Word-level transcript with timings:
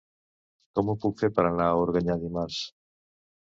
Com 0.79 0.89
ho 0.93 0.95
puc 1.03 1.21
fer 1.21 1.31
per 1.37 1.47
anar 1.51 1.69
a 1.69 1.77
Organyà 1.85 2.19
dimarts? 2.27 2.61